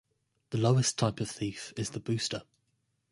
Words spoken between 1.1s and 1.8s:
of thief